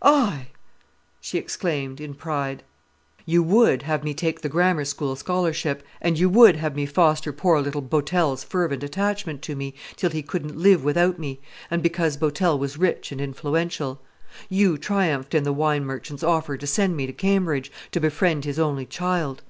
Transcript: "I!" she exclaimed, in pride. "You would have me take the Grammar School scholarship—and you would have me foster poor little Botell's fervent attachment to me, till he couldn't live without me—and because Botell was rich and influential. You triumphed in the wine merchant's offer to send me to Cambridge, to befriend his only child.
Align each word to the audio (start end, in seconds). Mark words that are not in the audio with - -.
"I!" 0.00 0.48
she 1.20 1.36
exclaimed, 1.36 2.00
in 2.00 2.14
pride. 2.14 2.62
"You 3.26 3.42
would 3.42 3.82
have 3.82 4.02
me 4.04 4.14
take 4.14 4.40
the 4.40 4.48
Grammar 4.48 4.86
School 4.86 5.16
scholarship—and 5.16 6.18
you 6.18 6.30
would 6.30 6.56
have 6.56 6.74
me 6.74 6.86
foster 6.86 7.30
poor 7.30 7.60
little 7.60 7.82
Botell's 7.82 8.42
fervent 8.42 8.82
attachment 8.82 9.42
to 9.42 9.54
me, 9.54 9.74
till 9.96 10.08
he 10.08 10.22
couldn't 10.22 10.56
live 10.56 10.82
without 10.82 11.18
me—and 11.18 11.82
because 11.82 12.16
Botell 12.16 12.58
was 12.58 12.78
rich 12.78 13.12
and 13.12 13.20
influential. 13.20 14.00
You 14.48 14.78
triumphed 14.78 15.34
in 15.34 15.42
the 15.44 15.52
wine 15.52 15.84
merchant's 15.84 16.22
offer 16.22 16.56
to 16.56 16.66
send 16.66 16.96
me 16.96 17.06
to 17.06 17.12
Cambridge, 17.12 17.70
to 17.90 18.00
befriend 18.00 18.46
his 18.46 18.58
only 18.58 18.86
child. 18.86 19.42